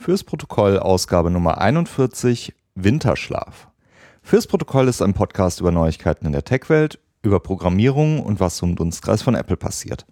[0.00, 3.68] Fürs Protokoll Ausgabe Nummer 41 Winterschlaf.
[4.22, 8.76] Fürs Protokoll ist ein Podcast über Neuigkeiten in der Tech-Welt, über Programmierung und was im
[8.76, 10.06] Dunstkreis von Apple passiert.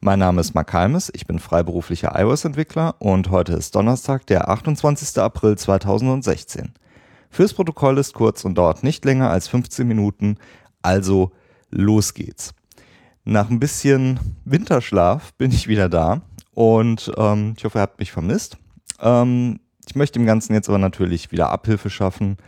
[0.00, 5.18] Mein Name ist Mark Halmes, ich bin freiberuflicher iOS-Entwickler und heute ist Donnerstag, der 28.
[5.18, 6.72] April 2016.
[7.28, 10.38] Fürs Protokoll ist kurz und dauert nicht länger als 15 Minuten,
[10.80, 11.32] also
[11.68, 12.54] los geht's.
[13.24, 16.22] Nach ein bisschen Winterschlaf bin ich wieder da
[16.54, 18.56] und ähm, ich hoffe, ihr habt mich vermisst.
[19.04, 22.38] Ähm, ich möchte dem Ganzen jetzt aber natürlich wieder Abhilfe schaffen.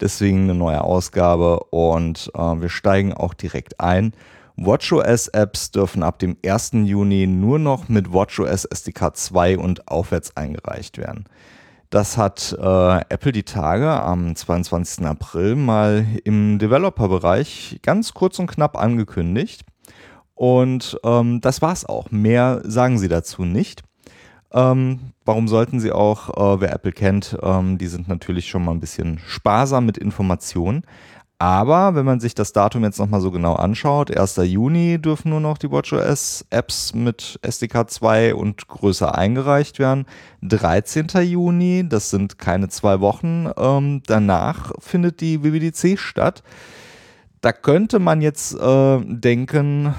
[0.00, 4.12] Deswegen eine neue Ausgabe und äh, wir steigen auch direkt ein.
[4.56, 6.72] WatchOS-Apps dürfen ab dem 1.
[6.84, 11.24] Juni nur noch mit WatchOS SDK 2 und aufwärts eingereicht werden.
[11.90, 15.04] Das hat äh, Apple die Tage am 22.
[15.06, 19.64] April mal im Developer-Bereich ganz kurz und knapp angekündigt.
[20.34, 22.10] Und ähm, das war's auch.
[22.10, 23.82] Mehr sagen sie dazu nicht.
[24.52, 28.72] Ähm, warum sollten sie auch, äh, wer Apple kennt, ähm, die sind natürlich schon mal
[28.72, 30.84] ein bisschen sparsam mit Informationen.
[31.38, 34.36] Aber wenn man sich das Datum jetzt nochmal so genau anschaut, 1.
[34.36, 40.06] Juni dürfen nur noch die WatchOS-Apps mit SDK 2 und größer eingereicht werden.
[40.40, 41.08] 13.
[41.24, 46.42] Juni, das sind keine zwei Wochen, ähm, danach findet die WWDC statt
[47.40, 49.94] da könnte man jetzt äh, denken,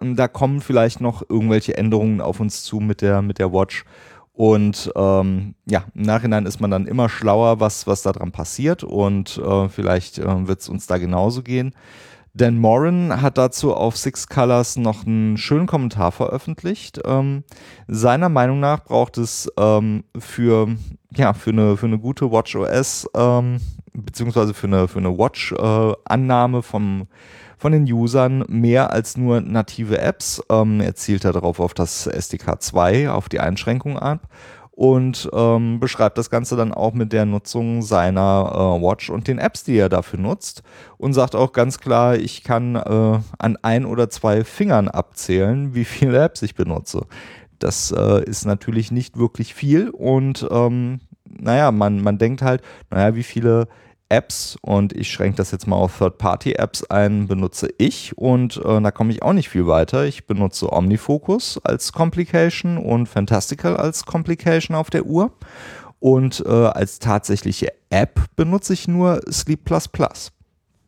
[0.00, 3.84] da kommen vielleicht noch irgendwelche Änderungen auf uns zu mit der, mit der Watch.
[4.32, 8.82] Und ähm, ja, im Nachhinein ist man dann immer schlauer, was, was da dran passiert.
[8.82, 11.72] Und äh, vielleicht äh, wird es uns da genauso gehen.
[12.36, 17.00] Dan Morin hat dazu auf Six Colors noch einen schönen Kommentar veröffentlicht.
[17.04, 17.44] Ähm,
[17.86, 20.66] seiner Meinung nach braucht es ähm, für,
[21.14, 23.60] ja, für, eine, für eine gute WatchOS ähm,
[23.94, 27.06] beziehungsweise für eine, für eine Watch-Annahme äh, vom
[27.56, 30.42] von den Usern mehr als nur native Apps.
[30.50, 34.28] Ähm, er zielt darauf auf das SDK 2, auf die Einschränkung ab
[34.76, 39.38] und ähm, beschreibt das Ganze dann auch mit der Nutzung seiner äh, Watch und den
[39.38, 40.62] Apps, die er dafür nutzt
[40.98, 45.84] und sagt auch ganz klar, ich kann äh, an ein oder zwei Fingern abzählen, wie
[45.84, 47.06] viele Apps ich benutze.
[47.60, 51.00] Das äh, ist natürlich nicht wirklich viel und ähm,
[51.40, 53.68] naja, man, man denkt halt, naja, wie viele
[54.08, 58.90] Apps und ich schränke das jetzt mal auf Third-Party-Apps ein, benutze ich und äh, da
[58.90, 60.04] komme ich auch nicht viel weiter.
[60.04, 65.32] Ich benutze OmniFocus als Complication und Fantastical als Complication auf der Uhr
[66.00, 69.60] und äh, als tatsächliche App benutze ich nur Sleep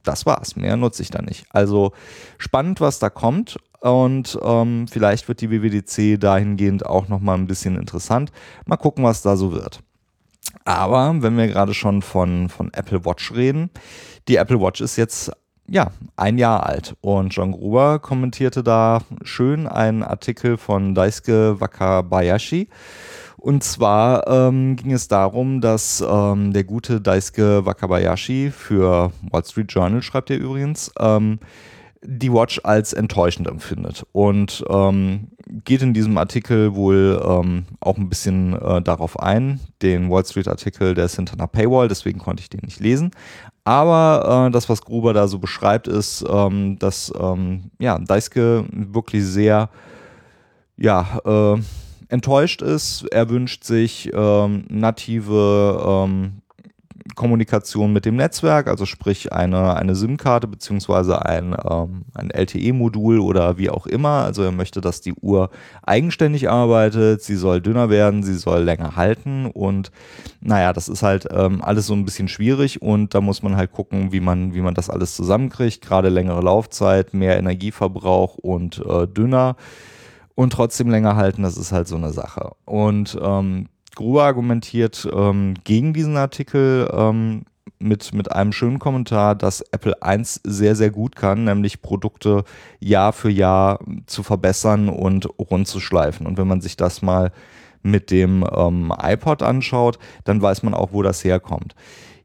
[0.02, 1.46] Das war's, mehr nutze ich da nicht.
[1.50, 1.92] Also
[2.38, 7.76] spannend, was da kommt und ähm, vielleicht wird die WWDC dahingehend auch nochmal ein bisschen
[7.76, 8.30] interessant.
[8.66, 9.80] Mal gucken, was da so wird.
[10.64, 13.70] Aber wenn wir gerade schon von, von Apple Watch reden,
[14.28, 15.32] die Apple Watch ist jetzt
[15.68, 16.96] ja, ein Jahr alt.
[17.00, 22.68] Und John Gruber kommentierte da schön einen Artikel von Daisuke Wakabayashi.
[23.36, 29.72] Und zwar ähm, ging es darum, dass ähm, der gute Daisuke Wakabayashi für Wall Street
[29.72, 31.38] Journal, schreibt er übrigens, ähm,
[32.02, 34.04] die Watch als enttäuschend empfindet.
[34.12, 35.28] Und ähm,
[35.64, 39.60] geht in diesem Artikel wohl ähm, auch ein bisschen äh, darauf ein.
[39.82, 43.10] Den Wall Street-Artikel, der ist hinter einer Paywall, deswegen konnte ich den nicht lesen.
[43.64, 49.24] Aber äh, das, was Gruber da so beschreibt, ist, ähm, dass ähm, ja, Daisuke wirklich
[49.24, 49.70] sehr
[50.76, 51.60] ja, äh,
[52.08, 53.04] enttäuscht ist.
[53.10, 56.42] Er wünscht sich ähm, native ähm,
[57.16, 63.58] Kommunikation mit dem Netzwerk, also sprich eine, eine SIM-Karte beziehungsweise ein, ähm, ein LTE-Modul oder
[63.58, 64.24] wie auch immer.
[64.24, 65.50] Also er möchte, dass die Uhr
[65.82, 69.90] eigenständig arbeitet, sie soll dünner werden, sie soll länger halten und
[70.40, 73.72] naja, das ist halt ähm, alles so ein bisschen schwierig und da muss man halt
[73.72, 75.80] gucken, wie man, wie man das alles zusammenkriegt.
[75.80, 79.56] Gerade längere Laufzeit, mehr Energieverbrauch und äh, dünner
[80.36, 82.52] und trotzdem länger halten, das ist halt so eine Sache.
[82.66, 87.44] Und ähm, Gruber argumentiert ähm, gegen diesen Artikel ähm,
[87.78, 92.44] mit, mit einem schönen Kommentar, dass Apple 1 sehr, sehr gut kann, nämlich Produkte
[92.78, 96.26] Jahr für Jahr zu verbessern und rund zu schleifen.
[96.26, 97.32] Und wenn man sich das mal
[97.82, 101.74] mit dem ähm, iPod anschaut, dann weiß man auch, wo das herkommt.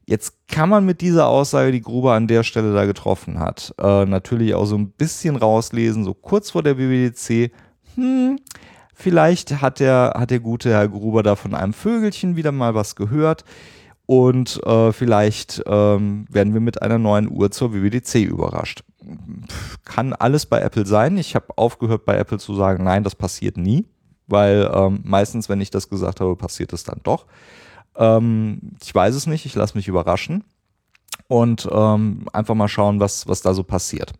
[0.04, 4.04] Jetzt kann man mit dieser Aussage, die Gruber an der Stelle da getroffen hat, äh,
[4.04, 7.52] natürlich auch so ein bisschen rauslesen, so kurz vor der WWDC,
[7.94, 8.38] hm,
[8.94, 12.94] Vielleicht hat der, hat der gute Herr Gruber da von einem Vögelchen wieder mal was
[12.96, 13.44] gehört.
[14.06, 18.84] Und äh, vielleicht ähm, werden wir mit einer neuen Uhr zur WWDC überrascht.
[19.84, 21.16] Kann alles bei Apple sein.
[21.16, 23.86] Ich habe aufgehört bei Apple zu sagen, nein, das passiert nie.
[24.26, 27.26] Weil ähm, meistens, wenn ich das gesagt habe, passiert es dann doch.
[27.96, 30.44] Ähm, ich weiß es nicht, ich lasse mich überraschen.
[31.28, 34.12] Und ähm, einfach mal schauen, was, was da so passiert.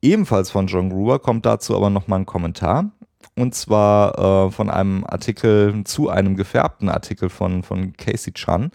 [0.00, 2.90] Ebenfalls von John Gruber kommt dazu aber nochmal ein Kommentar.
[3.36, 8.70] Und zwar äh, von einem Artikel zu einem gefärbten Artikel von, von Casey Chan.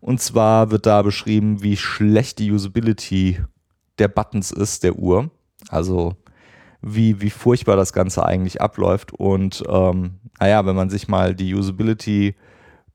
[0.00, 3.40] Und zwar wird da beschrieben, wie schlecht die Usability
[3.98, 5.30] der Buttons ist, der Uhr.
[5.68, 6.16] Also
[6.82, 9.12] wie, wie furchtbar das Ganze eigentlich abläuft.
[9.12, 12.34] Und ähm, naja, wenn man sich mal die Usability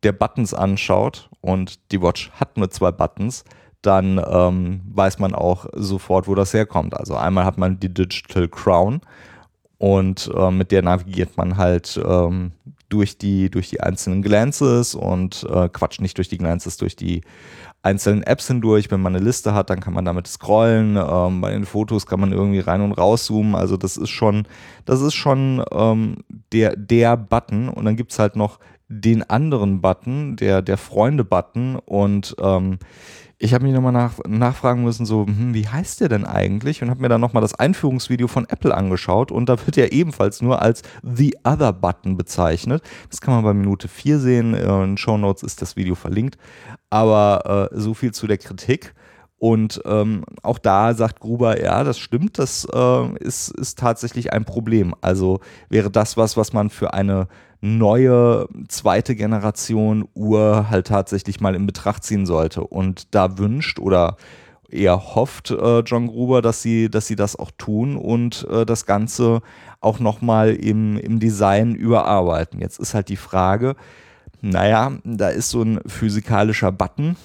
[0.04, 3.44] der Buttons anschaut und die Watch hat nur zwei Buttons,
[3.82, 6.98] dann ähm, weiß man auch sofort, wo das herkommt.
[6.98, 9.02] Also einmal hat man die Digital Crown
[9.78, 12.52] und äh, mit der navigiert man halt ähm,
[12.90, 17.22] durch, die, durch die einzelnen Glances und äh, quatscht nicht durch die Glances, durch die
[17.82, 18.90] einzelnen Apps hindurch.
[18.90, 20.98] Wenn man eine Liste hat, dann kann man damit scrollen.
[20.98, 23.56] Ähm, bei den Fotos kann man irgendwie rein und rauszoomen.
[23.56, 24.48] Also das ist schon,
[24.86, 26.18] das ist schon ähm,
[26.52, 27.70] der, der Button.
[27.70, 31.78] Und dann gibt es halt noch den anderen Button, der, der Freunde-Button.
[31.78, 32.78] Und ähm,
[33.38, 36.82] ich habe mich nochmal nach, nachfragen müssen, so, hm, wie heißt der denn eigentlich?
[36.82, 40.42] Und habe mir dann nochmal das Einführungsvideo von Apple angeschaut und da wird er ebenfalls
[40.42, 42.84] nur als The Other Button bezeichnet.
[43.10, 44.54] Das kann man bei Minute 4 sehen.
[44.54, 46.38] In den Show Notes ist das Video verlinkt.
[46.90, 48.94] Aber äh, so viel zu der Kritik.
[49.38, 54.46] Und ähm, auch da sagt Gruber, ja, das stimmt, das äh, ist, ist tatsächlich ein
[54.46, 54.96] Problem.
[55.02, 55.40] Also
[55.70, 57.28] wäre das was, was man für eine
[57.62, 64.18] neue zweite Generation Uhr halt tatsächlich mal in Betracht ziehen sollte und da wünscht oder
[64.70, 68.86] eher hofft äh, John Gruber, dass sie, dass sie das auch tun und äh, das
[68.86, 69.42] Ganze
[69.80, 72.60] auch nochmal im, im Design überarbeiten.
[72.62, 73.76] Jetzt ist halt die Frage,
[74.42, 77.16] naja, da ist so ein physikalischer Button,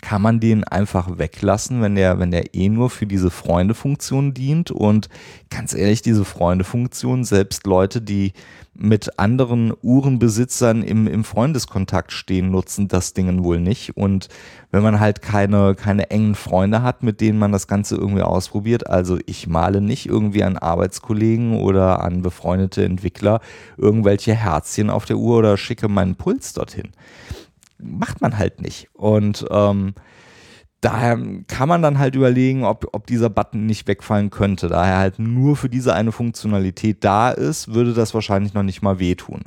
[0.00, 4.70] kann man den einfach weglassen, wenn der, wenn der eh nur für diese Freunde-Funktion dient.
[4.70, 5.08] Und
[5.50, 8.32] ganz ehrlich, diese Freunde-Funktion, selbst Leute, die
[8.74, 13.96] mit anderen Uhrenbesitzern im, im Freundeskontakt stehen, nutzen das Ding wohl nicht.
[13.96, 14.28] Und
[14.70, 18.86] wenn man halt keine, keine engen Freunde hat, mit denen man das Ganze irgendwie ausprobiert,
[18.86, 23.40] also ich male nicht irgendwie an Arbeitskollegen oder an befreundete Entwickler
[23.76, 26.90] irgendwelche Herzchen auf der Uhr oder schicke meinen Puls dorthin
[27.82, 28.88] macht man halt nicht.
[28.94, 29.94] Und ähm,
[30.80, 34.68] daher kann man dann halt überlegen, ob, ob dieser Button nicht wegfallen könnte.
[34.68, 38.82] Da er halt nur für diese eine Funktionalität da ist, würde das wahrscheinlich noch nicht
[38.82, 39.42] mal wehtun.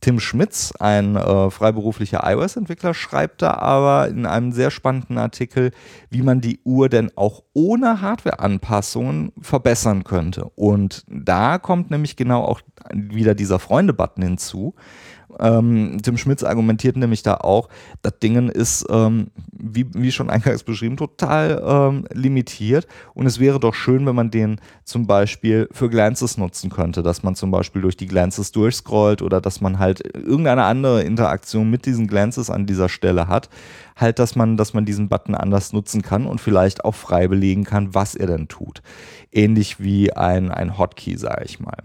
[0.00, 5.72] Tim Schmitz, ein äh, freiberuflicher iOS-Entwickler, schreibt da aber in einem sehr spannenden Artikel,
[6.08, 10.44] wie man die Uhr denn auch ohne Hardware-Anpassungen verbessern könnte.
[10.54, 12.60] Und da kommt nämlich genau auch
[12.94, 14.76] wieder dieser Freunde-Button hinzu.
[15.40, 17.68] Ähm, Tim Schmitz argumentiert nämlich da auch,
[18.02, 23.60] das Ding ist, ähm, wie, wie schon eingangs beschrieben, total ähm, limitiert und es wäre
[23.60, 27.82] doch schön, wenn man den zum Beispiel für Glances nutzen könnte, dass man zum Beispiel
[27.82, 32.66] durch die Glances durchscrollt oder dass man halt irgendeine andere Interaktion mit diesen Glances an
[32.66, 33.50] dieser Stelle hat,
[33.96, 37.64] halt, dass man, dass man diesen Button anders nutzen kann und vielleicht auch frei belegen
[37.64, 38.82] kann, was er denn tut.
[39.32, 41.78] Ähnlich wie ein, ein Hotkey, sage ich mal.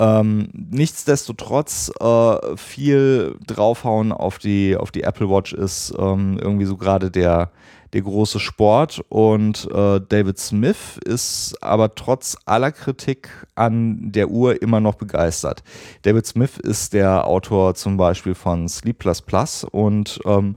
[0.00, 6.76] Ähm, nichtsdestotrotz äh, viel draufhauen auf die, auf die Apple Watch ist ähm, irgendwie so
[6.76, 7.50] gerade der,
[7.92, 14.62] der große Sport und äh, David Smith ist aber trotz aller Kritik an der Uhr
[14.62, 15.64] immer noch begeistert.
[16.02, 20.54] David Smith ist der Autor zum Beispiel von Sleep Plus Plus und ähm,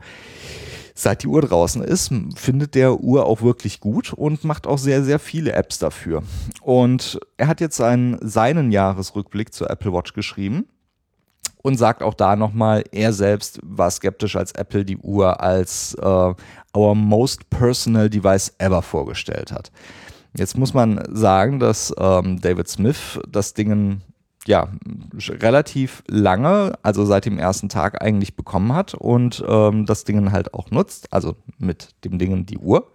[1.01, 5.03] seit die Uhr draußen ist, findet der Uhr auch wirklich gut und macht auch sehr,
[5.03, 6.23] sehr viele Apps dafür.
[6.61, 10.67] Und er hat jetzt einen, seinen Jahresrückblick zur Apple Watch geschrieben
[11.61, 16.33] und sagt auch da nochmal, er selbst war skeptisch, als Apple die Uhr als äh,
[16.75, 19.71] our most personal device ever vorgestellt hat.
[20.35, 24.01] Jetzt muss man sagen, dass ähm, David Smith das Ding
[24.47, 24.69] ja,
[25.27, 30.53] relativ lange, also seit dem ersten Tag eigentlich bekommen hat und ähm, das Ding halt
[30.53, 32.91] auch nutzt, also mit dem Ding die Uhr.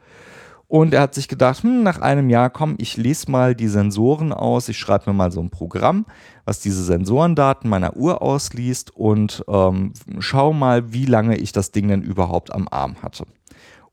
[0.69, 4.33] Und er hat sich gedacht, hm, nach einem Jahr, komm, ich lese mal die Sensoren
[4.33, 6.07] aus, ich schreibe mir mal so ein Programm,
[6.45, 11.87] was diese Sensorendaten meiner Uhr ausliest und ähm, schau mal, wie lange ich das Ding
[11.87, 13.26] denn überhaupt am Arm hatte.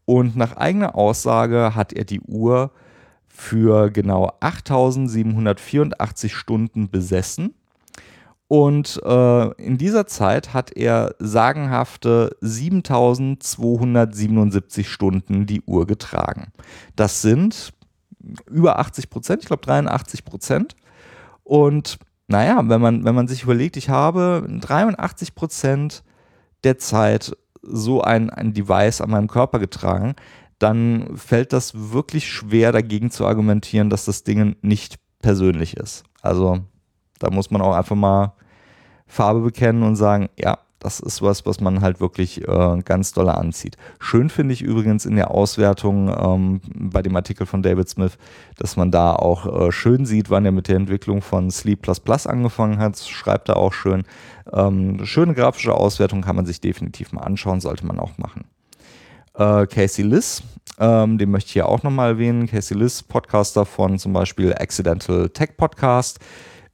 [0.06, 2.72] Und nach eigener Aussage hat er die Uhr
[3.36, 7.56] für genau 8784 Stunden besessen.
[8.48, 16.52] Und äh, in dieser Zeit hat er sagenhafte 7277 Stunden die Uhr getragen.
[16.96, 17.74] Das sind
[18.50, 20.76] über 80 Prozent, ich glaube 83 Prozent.
[21.44, 21.98] Und
[22.28, 26.04] naja, wenn man, wenn man sich überlegt, ich habe 83 Prozent
[26.64, 30.14] der Zeit so ein, ein Device an meinem Körper getragen,
[30.64, 36.04] dann fällt das wirklich schwer dagegen zu argumentieren, dass das Ding nicht persönlich ist.
[36.22, 36.60] Also
[37.20, 38.34] da muss man auch einfach mal
[39.06, 43.30] Farbe bekennen und sagen, ja, das ist was, was man halt wirklich äh, ganz doll
[43.30, 43.78] anzieht.
[44.00, 48.18] Schön finde ich übrigens in der Auswertung ähm, bei dem Artikel von David Smith,
[48.58, 51.80] dass man da auch äh, schön sieht, wann er mit der Entwicklung von Sleep
[52.26, 53.00] angefangen hat.
[53.00, 54.04] Schreibt er auch schön.
[54.52, 58.46] Ähm, schöne grafische Auswertung kann man sich definitiv mal anschauen, sollte man auch machen.
[59.36, 60.44] Äh, Casey Liss,
[60.80, 62.48] ähm, den möchte ich hier auch nochmal erwähnen.
[62.48, 66.20] Casey Liss, Podcaster von zum Beispiel Accidental Tech Podcast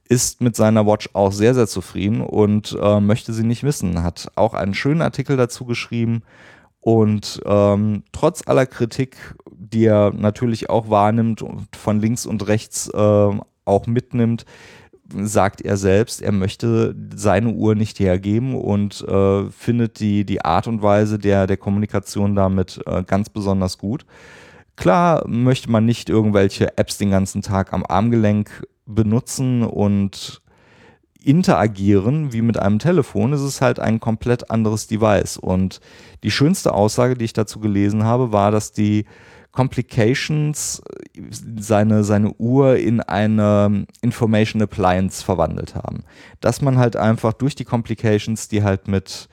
[0.08, 4.02] ist mit seiner Watch auch sehr, sehr zufrieden und äh, möchte sie nicht missen.
[4.02, 6.22] Hat auch einen schönen Artikel dazu geschrieben
[6.80, 9.16] und ähm, trotz aller Kritik,
[9.52, 13.30] die er natürlich auch wahrnimmt und von links und rechts äh,
[13.64, 14.46] auch mitnimmt,
[15.14, 20.66] sagt er selbst, er möchte seine Uhr nicht hergeben und äh, findet die, die Art
[20.66, 24.06] und Weise der, der Kommunikation damit äh, ganz besonders gut.
[24.76, 30.40] Klar möchte man nicht irgendwelche Apps den ganzen Tag am Armgelenk benutzen und
[31.22, 35.36] interagieren wie mit einem Telefon, ist es halt ein komplett anderes Device.
[35.36, 35.80] Und
[36.22, 39.04] die schönste Aussage, die ich dazu gelesen habe, war, dass die
[39.52, 40.82] Complications
[41.58, 46.04] seine, seine Uhr in eine Information Appliance verwandelt haben.
[46.40, 49.28] Dass man halt einfach durch die Complications, die halt mit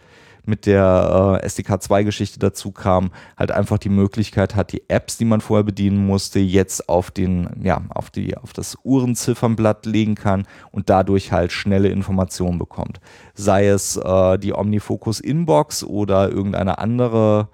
[0.48, 5.42] mit der äh, SDK2-Geschichte dazu kam, halt einfach die Möglichkeit hat, die Apps, die man
[5.42, 10.90] vorher bedienen musste, jetzt auf den, ja, auf die, auf das Uhrenziffernblatt legen kann und
[10.90, 13.02] dadurch halt schnelle Informationen bekommt.
[13.34, 17.50] Sei es äh, die OmniFocus Inbox oder irgendeine andere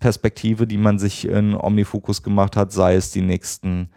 [0.00, 3.90] Perspektive, die man sich in OmniFocus gemacht hat, sei es die nächsten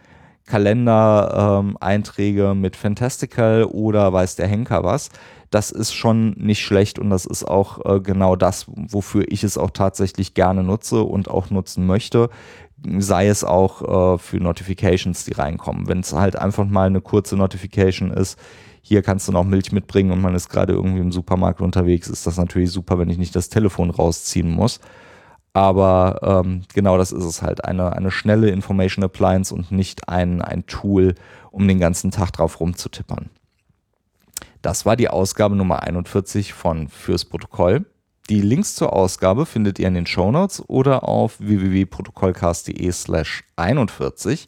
[0.46, 5.12] Kalendereinträge mit Fantastical oder weiß der Henker was
[5.50, 9.58] das ist schon nicht schlecht und das ist auch äh, genau das, wofür ich es
[9.58, 12.30] auch tatsächlich gerne nutze und auch nutzen möchte.
[13.00, 15.88] Sei es auch äh, für Notifications, die reinkommen.
[15.88, 18.40] Wenn es halt einfach mal eine kurze Notification ist,
[18.82, 22.28] hier kannst du noch Milch mitbringen und man ist gerade irgendwie im Supermarkt unterwegs, ist
[22.28, 24.80] das natürlich super, wenn ich nicht das Telefon rausziehen muss.
[25.54, 30.42] Aber ähm, genau das ist es halt, eine, eine schnelle Information Appliance und nicht ein,
[30.42, 31.16] ein Tool,
[31.52, 33.30] um den ganzen Tag drauf rumzutippern.
[34.62, 37.86] Das war die Ausgabe Nummer 41 von Fürs Protokoll.
[38.30, 44.48] Die Links zur Ausgabe findet ihr in den Shownotes oder auf www.protokollcast.de slash 41.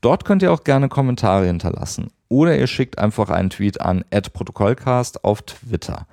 [0.00, 5.24] Dort könnt ihr auch gerne Kommentare hinterlassen oder ihr schickt einfach einen Tweet an @protokollcast
[5.24, 6.06] auf Twitter.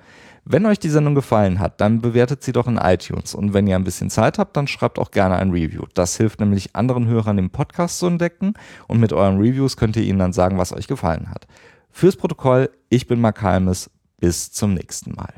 [0.50, 3.76] Wenn euch die Sendung gefallen hat, dann bewertet sie doch in iTunes und wenn ihr
[3.76, 5.82] ein bisschen Zeit habt, dann schreibt auch gerne ein Review.
[5.92, 8.54] Das hilft nämlich anderen Hörern den Podcast zu entdecken
[8.86, 11.46] und mit euren Reviews könnt ihr ihnen dann sagen, was euch gefallen hat.
[11.90, 13.90] Fürs Protokoll, ich bin Mark Halmes.
[14.20, 15.34] Bis zum nächsten Mal.